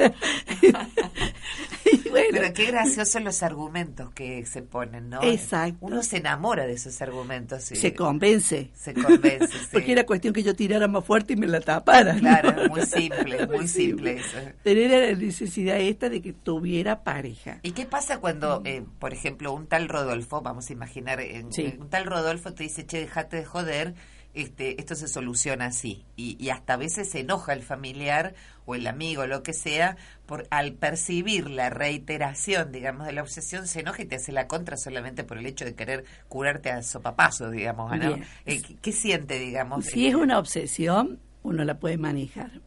[2.40, 5.22] Pero qué graciosos los argumentos que se ponen, ¿no?
[5.22, 5.79] Exacto.
[5.81, 7.62] Uno se enamora de esos argumentos.
[7.64, 7.76] sí.
[7.76, 8.70] se convence.
[8.74, 9.68] Se convence, sí.
[9.72, 12.14] Porque era cuestión que yo tirara más fuerte y me la tapara.
[12.14, 12.20] ¿no?
[12.20, 14.38] Claro, muy simple, muy simple eso.
[14.64, 17.59] Era la necesidad esta de que tuviera pareja.
[17.62, 21.74] ¿Y qué pasa cuando, eh, por ejemplo, un tal Rodolfo, vamos a imaginar, eh, Sí.
[21.79, 23.94] un tal Rodolfo te dice, che, dejate de joder,
[24.34, 26.04] este, esto se soluciona así.
[26.16, 28.34] Y, y hasta a veces se enoja el familiar
[28.66, 33.66] o el amigo, lo que sea, por al percibir la reiteración, digamos, de la obsesión,
[33.66, 36.82] se enoja y te hace la contra solamente por el hecho de querer curarte a
[36.82, 38.14] sopapazos, digamos, ¿no?
[38.46, 39.86] Eh, ¿qué, qué siente, digamos?
[39.86, 42.60] Si es una obsesión, uno la puede manejar.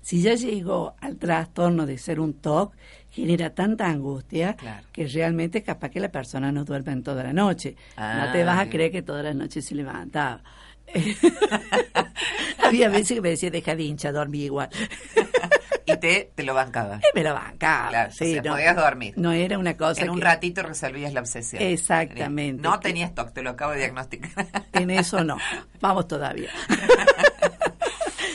[0.00, 2.74] Si ya llegó al trastorno de ser un TOC,
[3.10, 4.86] genera tanta angustia Claro.
[4.92, 7.76] que realmente capaz que la persona no duerme en toda la noche.
[7.96, 8.70] no te Ah, vas a bien.
[8.70, 10.42] creer que todas las noches se levantaba.
[12.64, 14.68] Había veces que me decía, deja de hincha, dormí igual.
[15.90, 16.96] Y te, te lo bancaba.
[16.96, 17.88] Y me lo bancaba.
[17.88, 19.14] Claro, sí, o sea, no, podías dormir.
[19.16, 21.62] No era una cosa En un que- ratito resolvías la obsesión.
[21.62, 22.60] Exactamente.
[22.62, 24.46] No tenías TOC, te lo acabo de diagnosticar.
[24.74, 25.38] En eso no.
[25.80, 26.50] Vamos todavía.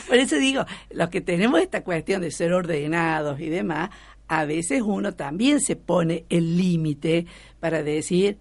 [0.08, 3.92] Por eso digo, los que tenemos esta cuestión de ser ordenados y demás,
[4.28, 7.28] a veces uno también se pone el límite
[7.60, 8.39] para decir,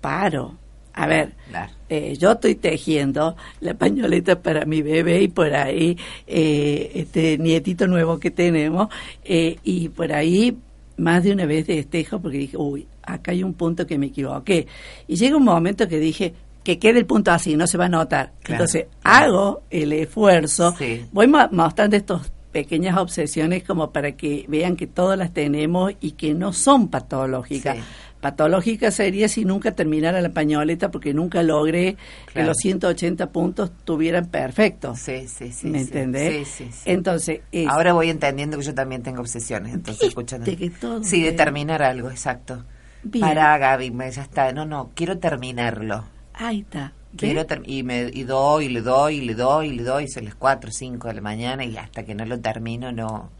[0.00, 0.56] paro.
[0.94, 1.72] A ver, Claro.
[1.88, 7.86] eh, yo estoy tejiendo la pañoleta para mi bebé y por ahí eh, este nietito
[7.86, 8.88] nuevo que tenemos
[9.24, 10.56] eh, y por ahí
[10.98, 14.66] más de una vez destejo porque dije, uy, acá hay un punto que me equivoqué.
[15.08, 17.88] Y llega un momento que dije, que quede el punto así, no se va a
[17.88, 18.32] notar.
[18.42, 19.26] Claro, Entonces claro.
[19.26, 21.04] hago el esfuerzo, Sí.
[21.10, 26.12] voy mo- mostrando estas pequeñas obsesiones como para que vean que todas las tenemos y
[26.12, 27.78] que no son patológicas.
[27.78, 27.82] Sí.
[28.22, 31.96] Patológica sería si nunca terminara la pañoleta porque nunca logré
[32.32, 35.00] que los 180 puntos tuvieran perfectos.
[35.00, 35.66] Sí, sí, sí.
[35.66, 35.84] ¿Me sí.
[35.86, 36.46] entendés?
[36.48, 36.80] Sí, sí.
[36.84, 40.46] Entonces, es- Ahora voy entendiendo que yo también tengo obsesiones, entonces escuchando.
[40.46, 42.64] Sí, te- determinar algo, exacto.
[43.02, 43.26] Bien.
[43.26, 44.52] Para Gaby, me, ya está.
[44.52, 46.04] No, no, quiero terminarlo.
[46.34, 46.92] ahí está.
[47.16, 50.24] Quiero y, me, y doy, y le doy, y le doy, y le doy, son
[50.26, 53.30] las 4 o 5 de la mañana, y hasta que no lo termino, no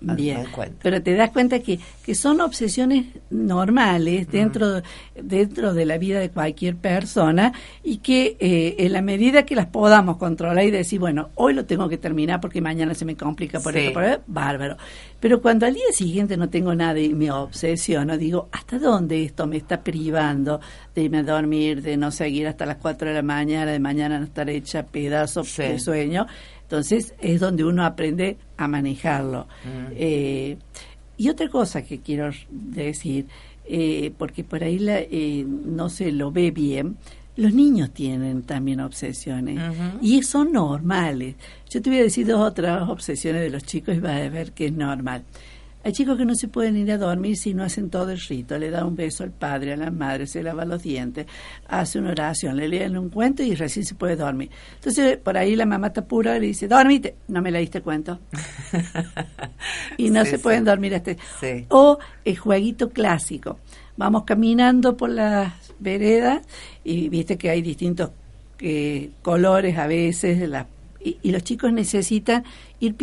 [0.00, 0.46] no Bien,
[0.82, 4.82] pero te das cuenta que, que son obsesiones normales dentro,
[5.14, 7.52] dentro de la vida de cualquier persona
[7.84, 11.66] y que eh, en la medida que las podamos controlar y decir, bueno, hoy lo
[11.66, 13.80] tengo que terminar porque mañana se me complica por Sí.
[13.80, 14.76] esto, por esto, bárbaro.
[15.20, 19.46] Pero cuando al día siguiente no tengo nada y me obsesiono, digo, ¿hasta dónde esto
[19.46, 20.60] me está privando
[20.94, 24.18] de irme a dormir, de no seguir hasta las 4 de la mañana, de mañana
[24.18, 25.62] no estar hecha pedazos Sí.
[25.62, 26.26] de sueño?
[26.70, 29.48] Entonces es donde uno aprende a manejarlo.
[29.90, 30.56] Eh,
[31.16, 33.26] y otra cosa que quiero decir,
[33.66, 36.96] eh, porque por ahí la, eh, no se lo ve bien,
[37.34, 39.58] los niños tienen también obsesiones
[40.00, 41.34] y son normales.
[41.68, 44.52] Yo te voy a decir dos otras obsesiones de los chicos y vas a ver
[44.52, 45.24] que es normal.
[45.82, 48.58] Hay chicos que no se pueden ir a dormir si no hacen todo el rito.
[48.58, 51.26] Le da un beso al padre, a la madre, se lava los dientes,
[51.68, 54.50] hace una oración, le leen un cuento y recién se puede dormir.
[54.74, 57.14] Entonces, por ahí la mamá está pura y le dice, dormite.
[57.28, 58.18] No me la diste cuento.
[59.96, 60.42] y no Sí, se sí.
[60.42, 61.12] pueden dormir hasta...
[61.40, 61.64] Sí.
[61.70, 63.58] O el jueguito clásico.
[63.96, 66.42] Vamos caminando por las veredas
[66.84, 68.10] y viste que hay distintos
[68.60, 70.66] eh, colores a veces, la-
[71.02, 72.44] y, y los chicos necesitan
[72.80, 72.94] ir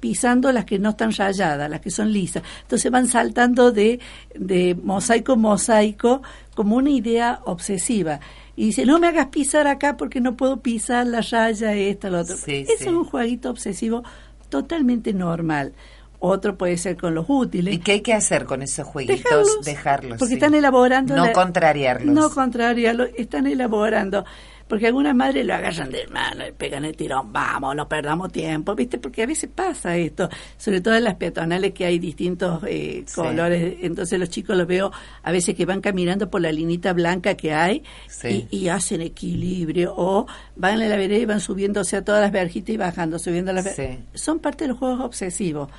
[0.00, 2.42] pisando las que no están rayadas, las que son lisas.
[2.62, 4.00] Entonces van saltando de,
[4.34, 6.22] de mosaico en mosaico
[6.54, 8.20] como una idea obsesiva.
[8.56, 12.22] Y dice, no me hagas pisar acá porque no puedo pisar la raya, esta, la
[12.22, 12.36] otra.
[12.36, 12.84] Sí, Eso sí.
[12.84, 14.02] es un jueguito obsesivo
[14.48, 15.74] totalmente normal.
[16.20, 17.72] Otro puede ser con los útiles.
[17.74, 19.22] ¿Y qué hay que hacer con esos jueguitos?
[19.22, 20.18] Dejarlos, Dejarlos.
[20.18, 20.34] porque sí.
[20.34, 22.12] están elaborando No la- contrariarlos.
[22.12, 24.24] no contrariarlos están elaborando
[24.68, 28.74] porque algunas madres lo agarran de mano le pegan el tirón vamos no perdamos tiempo
[28.74, 33.02] viste porque a veces pasa esto sobre todo en las peatonales que hay distintos eh,
[33.06, 33.14] Sí.
[33.14, 37.34] colores entonces los chicos los veo a veces que van caminando por la linita blanca
[37.34, 38.46] que hay Sí.
[38.50, 40.26] y, y hacen equilibrio o
[40.56, 43.64] van en la vereda y van subiéndose a todas las verjitas y bajando subiendo las
[43.64, 44.04] ver- Sí.
[44.14, 45.70] son parte de los juegos obsesivos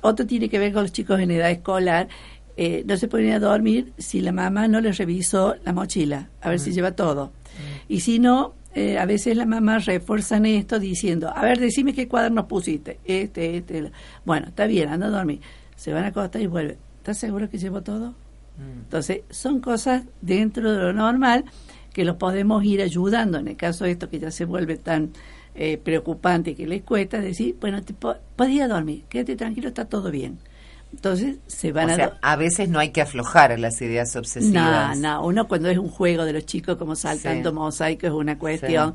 [0.00, 2.08] otro tiene que ver con los chicos en edad escolar.
[2.56, 6.28] Eh, no se pueden ir a dormir si la mamá no les revisó la mochila,
[6.40, 7.32] a ver si lleva todo.
[7.88, 12.08] Y si no, eh, a veces las mamás refuerzan esto diciendo, a ver, decime qué
[12.08, 12.98] cuadernos pusiste.
[13.04, 13.90] Este, este.
[14.24, 15.40] Bueno, está bien, anda a dormir.
[15.76, 16.78] Se van a acostar y vuelven.
[16.98, 18.10] ¿Estás seguro que llevó todo?
[18.58, 18.80] Mm.
[18.84, 21.44] Entonces, son cosas dentro de lo normal
[21.92, 23.38] que los podemos ir ayudando.
[23.38, 25.10] En el caso de esto que ya se vuelve tan
[25.54, 29.68] eh, preocupante que les cuesta, decir, bueno, te po- podés ir a dormir, quédate tranquilo,
[29.68, 30.38] está todo bien.
[30.92, 31.96] Entonces, se van O a...
[31.96, 34.98] sea, a veces no hay que aflojar a las ideas no, obsesivas.
[34.98, 37.54] no, uno cuando es un juego de los chicos como saltando Sí.
[37.54, 38.94] mosaico es una cuestión,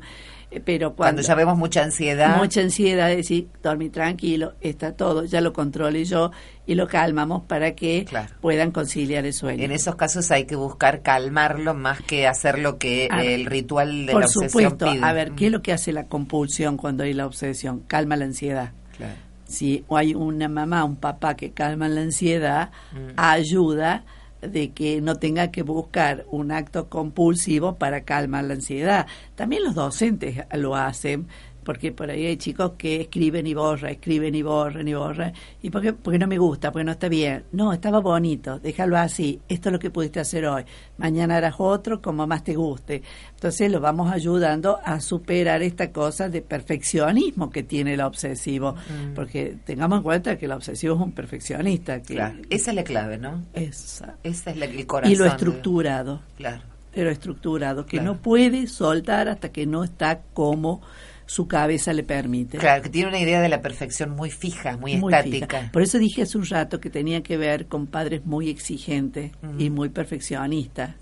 [0.50, 2.36] eh, pero cuando, Cuando ya vemos mucha ansiedad.
[2.38, 6.30] mucha ansiedad, decir, dormir tranquilo, está todo, ya lo controlé yo
[6.66, 8.32] y lo calmamos para que Claro.
[8.40, 9.64] puedan conciliar el sueño.
[9.64, 14.06] En esos casos hay que buscar calmarlo más que hacer lo que ver, el ritual
[14.06, 15.04] de Por la obsesión supuesto, pide.
[15.04, 17.80] a ver, ¿qué es Mm, lo que hace la compulsión cuando hay la obsesión?
[17.88, 18.72] Calma la ansiedad.
[18.96, 19.14] claro.
[19.48, 23.14] Si hay una mamá, un papá que calma la ansiedad, Mm.
[23.16, 24.04] ayuda
[24.40, 29.06] de que no tenga que buscar un acto compulsivo para calmar la ansiedad.
[29.34, 31.26] También los docentes lo hacen,
[31.68, 35.34] porque por ahí hay chicos que escriben y borran, escriben y borran y borran.
[35.60, 35.92] ¿Y por qué?
[35.92, 37.44] Porque no me gusta, porque no está bien.
[37.52, 39.38] No, estaba bonito, déjalo así.
[39.50, 40.64] Esto es lo que pudiste hacer hoy.
[40.96, 43.02] Mañana harás otro como más te guste.
[43.34, 48.74] Entonces lo vamos ayudando a superar esta cosa de perfeccionismo que tiene el obsesivo.
[49.14, 52.00] Porque tengamos en cuenta que el obsesivo es un perfeccionista.
[52.00, 52.38] Que Claro.
[52.48, 53.44] Esa es la clave, ¿no?
[53.52, 54.14] Esa.
[54.22, 55.12] Esa es la, el corazón.
[55.12, 56.62] Y lo de- estructurado Claro.
[56.94, 58.14] pero estructurado, que Claro.
[58.14, 60.80] no puede soltar hasta que no está como
[61.28, 62.56] su cabeza le permite.
[62.56, 65.60] Claro, que tiene una idea de la perfección muy fija, muy, Muy estática.
[65.60, 65.72] fija.
[65.72, 69.68] Por eso dije hace un rato que tenía que ver con padres muy exigentes y
[69.68, 70.94] muy perfeccionistas,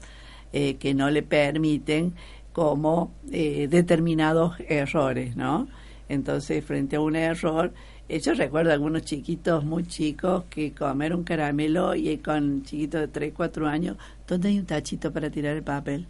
[0.53, 2.15] eh, que no le permiten
[2.53, 5.69] como eh, determinados errores, ¿no?
[6.09, 7.73] Entonces, frente a un error,
[8.09, 13.33] yo recuerdo algunos chiquitos muy chicos que comer un caramelo y con chiquitos de 3,
[13.33, 13.97] 4 años,
[14.27, 16.09] ¿dónde hay un tachito para tirar el papel?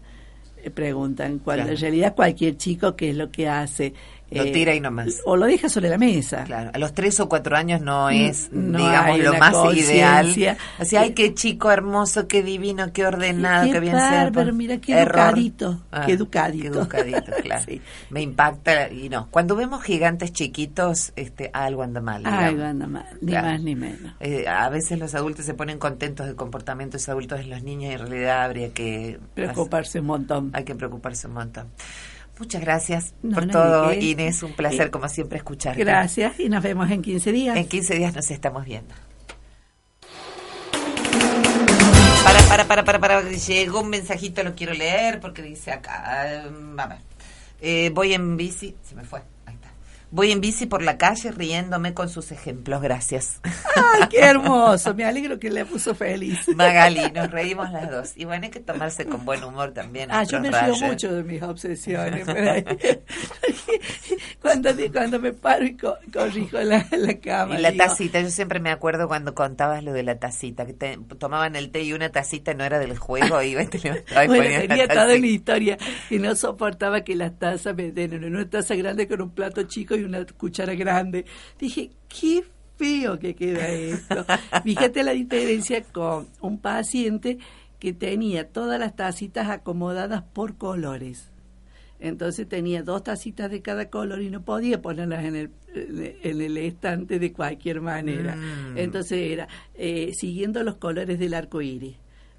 [0.70, 1.76] Preguntan, cuando Claro.
[1.76, 3.94] en realidad cualquier chico, ¿qué es lo que hace?
[4.29, 5.20] Lo Eh, tira y no más.
[5.24, 6.43] O lo deja sobre la mesa.
[6.45, 10.35] Claro, a los tres o cuatro años no es, no digamos, lo más ideal.
[10.81, 14.95] Así, ay, qué chico hermoso, qué divino, qué ordenado, qué qué bien bárbaro, mira, qué
[14.95, 15.16] Error.
[15.16, 16.62] educadito, Ah, qué educadito.
[16.72, 17.62] Qué educadito, claro.
[17.68, 17.81] Sí.
[18.11, 19.29] Me impacta y no.
[19.31, 22.24] Cuando vemos gigantes chiquitos, este, algo anda mal.
[22.24, 22.62] Digamos.
[22.64, 23.47] anda mal, ni Claro.
[23.49, 24.12] más ni menos.
[24.18, 27.95] Eh, a veces los adultos se ponen contentos de comportamientos adultos en los niños y
[27.95, 30.51] en realidad habría que Preocuparse un montón.
[30.53, 31.68] hay que preocuparse un montón.
[32.39, 33.93] Muchas gracias No, por no, todo.
[33.95, 34.43] Inés.
[34.43, 35.82] Un placer, Eh, como siempre, escucharte.
[35.82, 37.57] Gracias y nos vemos en 15 días.
[37.57, 38.95] En 15 días nos estamos viendo.
[42.24, 43.22] Para, para, para, para, para.
[43.30, 46.22] Llegó un mensajito, lo quiero leer porque dice acá.
[46.22, 46.99] a ver.
[47.61, 48.74] Eh, voy en bici.
[48.82, 49.22] Se me fue.
[50.11, 52.80] Voy en bici por la calle riéndome con sus ejemplos.
[52.80, 53.40] Gracias.
[53.42, 54.94] Ay, qué hermoso.
[54.94, 56.48] Me alegro que le puso feliz.
[56.54, 58.12] Magali, nos reímos las dos.
[58.16, 60.11] Y bueno, hay que tomarse con buen humor también.
[60.12, 62.26] Ah, yo me río mucho de mis obsesiones.
[64.40, 67.59] cuando, cuando me paro y co- corrijo la, la cama.
[67.59, 70.72] Y la digo, tacita, yo siempre me acuerdo cuando contabas lo de la tacita, que
[70.72, 74.28] te, tomaban el té y una tacita no era del juego, y te levantabas y
[74.36, 75.78] Bueno, tenía toda una historia
[76.11, 79.62] y no soportaba que las tazas me den en una taza grande con un plato
[79.64, 81.24] chico y una cuchara grande.
[81.59, 82.44] Dije, qué
[82.76, 84.24] feo que queda esto.
[84.64, 87.38] Fíjate la diferencia con un paciente
[87.78, 91.30] que tenía todas las tacitas acomodadas por colores.
[91.99, 96.57] Entonces tenía dos tacitas de cada color y no podía ponerlas en el, en el
[96.59, 98.36] estante de cualquier manera.
[98.36, 98.78] Mm.
[98.78, 101.97] Entonces era eh, siguiendo los colores del arco iris.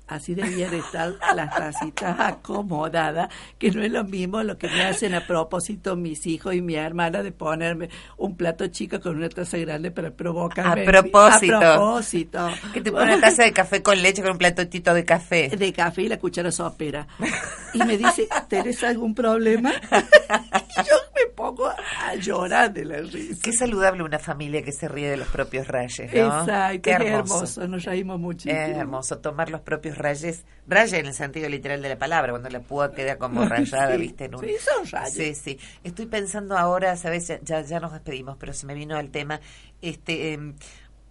[0.08, 5.14] Así debían estar las tacitas acomodadas, que no es lo mismo lo que me hacen
[5.14, 9.58] a propósito mis hijos y mi hermana de ponerme un plato chico con una taza
[9.58, 10.84] grande para provocarme.
[10.84, 11.58] A propósito.
[11.58, 12.49] A propósito.
[12.74, 15.49] Que te pone una taza de café con leche con un platotito de café.
[15.49, 17.08] de café y la cuchara sopera.
[17.74, 19.74] Y me dice, ¿tenés algún problema?
[19.74, 23.41] Y yo me pongo a llorar de la risa.
[23.43, 26.39] Qué saludable una familia que se ríe de los propios rayes, ¿no?
[26.39, 28.60] Exacto, Qué es hermoso, nos reímos muchísimo.
[28.60, 32.50] Es hermoso tomar los propios rayes, raya en el sentido literal de la palabra, cuando
[32.50, 34.26] la púa queda como rayada, Sí, ¿viste?
[34.26, 34.41] En un...
[34.41, 35.14] sí, son rayos.
[35.14, 35.60] Sí, sí.
[35.84, 37.28] Estoy pensando ahora, ¿sabes?
[37.28, 39.39] Ya, ya, ya nos despedimos, pero se me vino al tema.
[39.82, 40.56] Este, em,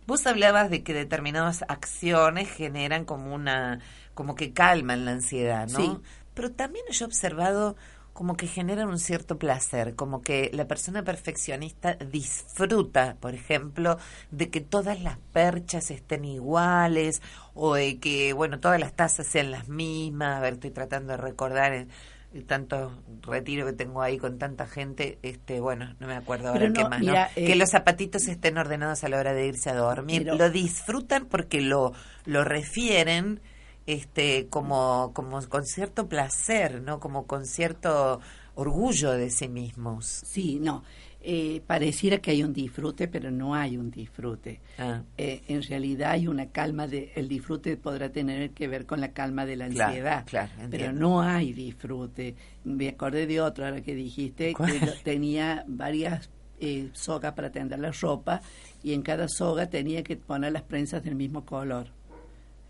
[0.06, 3.80] vos hablabas de que determinadas acciones generan como una,
[4.14, 5.78] como que calman la ansiedad, ¿no?
[5.78, 5.98] Sí.
[6.34, 7.76] Pero también yo he observado
[8.16, 13.98] como que generan un cierto placer, como que la persona perfeccionista disfruta, por ejemplo,
[14.30, 17.20] de que todas las perchas estén iguales
[17.52, 20.38] o de que, bueno, todas las tazas sean las mismas.
[20.38, 21.88] A ver, estoy tratando de recordar el,
[22.32, 22.90] el tanto
[23.20, 26.82] retiro que tengo ahí con tanta gente, este, bueno, no me acuerdo ahora Pero qué
[26.84, 27.42] no, más, mira, ¿no?
[27.42, 30.22] eh, que los zapatitos estén ordenados a la hora de irse a dormir.
[30.24, 31.92] Pero- lo disfrutan porque lo,
[32.24, 33.42] lo refieren
[33.86, 38.20] este como como con cierto placer no como con cierto
[38.54, 40.82] orgullo de sí mismos Sí, no.
[41.28, 44.60] Eh, pareciera que hay un disfrute, pero no hay un disfrute.
[44.78, 45.02] Ah.
[45.18, 49.12] Eh, en realidad hay una calma de el disfrute podrá tener que ver con la
[49.12, 53.96] calma de la ansiedad claro, pero no hay disfrute me acordé de otro ahora que
[53.96, 54.78] dijiste ¿Cuál?
[54.78, 56.30] que tenía varias
[56.60, 58.40] eh, sogas para tender la ropa
[58.84, 61.88] y en cada soga tenía que poner las prensas del mismo color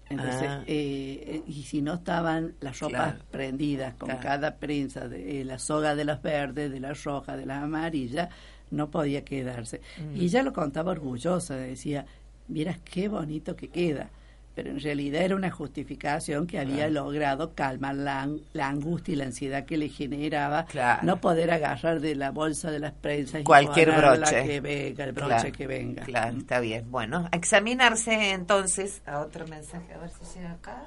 [0.09, 0.63] entonces Ah.
[0.67, 3.25] eh, y si no estaban las ropas Claro.
[3.31, 4.23] prendidas con Claro.
[4.23, 8.29] cada prensa de eh, la soga de las verdes de las rojas de las amarillas
[8.71, 10.17] no podía quedarse Mm.
[10.17, 12.07] y ella lo contaba orgullosa decía
[12.49, 14.11] miras qué bonito que queda
[14.57, 19.25] pero en realidad era una justificación que había logrado calmar la, la angustia y la
[19.27, 21.03] ansiedad que le generaba Claro.
[21.05, 24.45] no poder agarrar de la bolsa de las prensas y Cualquier la broche.
[24.45, 26.03] que venga el broche Claro, que venga.
[26.05, 26.91] Claro está bien.
[26.91, 29.03] Bueno a examinarse entonces.
[29.07, 30.83] A otro mensaje a ver si llega acá.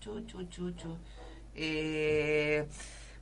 [0.00, 0.96] Tu, tu, tu.
[1.54, 2.64] Eh,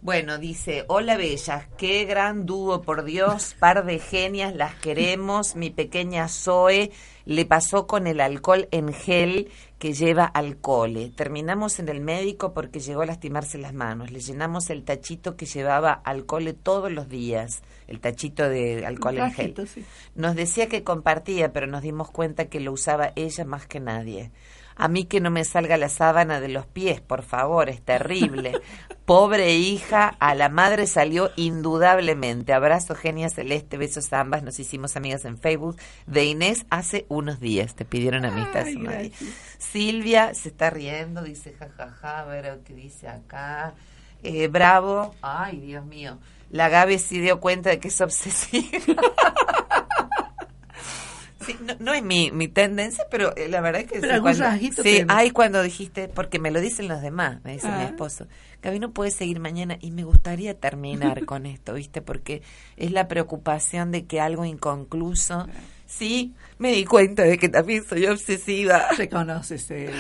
[0.03, 5.71] bueno dice hola bellas qué gran dúo por Dios par de genias las queremos mi
[5.71, 6.91] pequeña Zoe
[7.27, 11.11] le pasó con el alcohol en gel que lleva al cole.
[11.11, 14.11] Terminamos en el médico porque llegó a lastimarse las manos.
[14.11, 19.19] Le llenamos el tachito que llevaba al cole todos los días, el tachito de alcohol
[19.19, 19.55] en gel.
[19.67, 19.85] Sí.
[20.15, 24.31] Nos decía que compartía, pero nos dimos cuenta que lo usaba ella más que nadie.
[24.81, 28.59] A mí que no me salga la sábana de los pies, por favor, es terrible.
[29.05, 32.55] Pobre hija, a la madre salió indudablemente.
[32.55, 34.43] Abrazo, Genia Celeste, besos a ambas.
[34.43, 35.77] Nos hicimos amigas en Facebook.
[36.07, 37.75] De Inés hace unos días.
[37.75, 38.65] Te pidieron amistad.
[38.89, 39.13] Ay.
[39.59, 43.75] Silvia se está riendo, dice jajaja, a ver qué dice acá.
[44.23, 45.15] Eh, bravo.
[45.21, 46.17] Ay, Dios mío.
[46.49, 48.79] La Gaby sí dio cuenta de que es obsesiva.
[51.47, 54.21] Sí, no, no es mi, mi tendencia, pero eh, la verdad es que Pero sí,
[54.21, 54.45] cuando,
[54.83, 57.85] sí, ay, cuando dijiste, porque me lo dicen los demás, me dice mi Ah.
[57.87, 58.27] esposo,
[58.63, 62.03] Gaby no puede seguir mañana y me gustaría terminar con esto, ¿viste?
[62.03, 62.43] Porque
[62.77, 65.47] es la preocupación de que algo inconcluso,
[65.91, 68.87] Sí, me di cuenta de que también soy obsesiva.
[68.97, 69.91] Reconoces eh,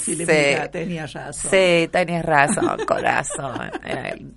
[0.00, 0.16] sí,
[0.72, 1.50] tenías razón.
[1.50, 3.70] Sí, tenías razón, corazón.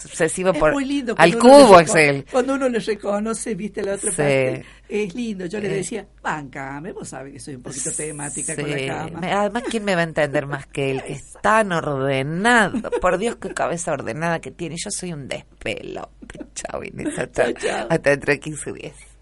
[0.05, 0.73] Obsesivo por...
[0.73, 2.25] Muy lindo al cubo, Excel.
[2.29, 4.17] Cuando uno le reconoce, viste la otra sí.
[4.17, 4.65] parte.
[4.89, 5.45] Es lindo.
[5.45, 5.75] Yo le eh.
[5.75, 9.19] decía, bancame, vos sabés que soy un poquito temática con la cama.
[9.23, 11.03] Además, ¿quién me va a entender más que él?
[11.03, 12.91] Que es tan ordenado.
[13.01, 14.75] Por Dios, qué cabeza ordenada que tiene.
[14.77, 16.11] Yo soy un despelo.
[16.53, 17.17] Chau, Inés.
[17.17, 17.87] Hasta, chau, chau.
[17.89, 19.12] hasta entre 15 y 10.